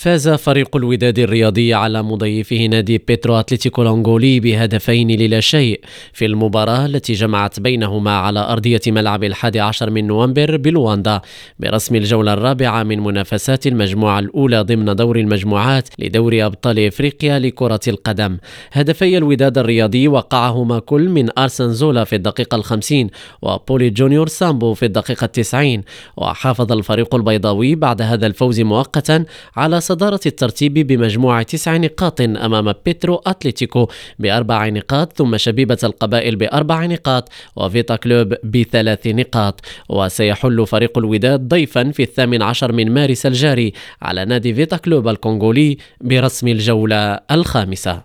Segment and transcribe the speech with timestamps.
[0.00, 5.80] فاز فريق الوداد الرياضي على مضيفه نادي بيترو أتلتيكو الأنغولي بهدفين للا شيء
[6.12, 11.20] في المباراة التي جمعت بينهما على أرضية ملعب الحادي عشر من نوفمبر بلواندا
[11.58, 18.38] برسم الجولة الرابعة من منافسات المجموعة الأولى ضمن دور المجموعات لدوري أبطال إفريقيا لكرة القدم.
[18.72, 23.10] هدفي الوداد الرياضي وقعهما كل من أرسن زولا في الدقيقة الخمسين
[23.42, 25.82] وبولي جونيور سامبو في الدقيقة التسعين.
[26.16, 29.24] وحافظ الفريق البيضاوي بعد هذا الفوز مؤقتا
[29.56, 36.86] على صدارة الترتيب بمجموع تسع نقاط أمام بيترو أتلتيكو بأربع نقاط ثم شبيبة القبائل بأربع
[36.86, 43.72] نقاط وفيتا كلوب بثلاث نقاط وسيحل فريق الوداد ضيفا في الثامن عشر من مارس الجاري
[44.02, 47.98] على نادي فيتا كلوب الكونغولي برسم الجولة الخامسة.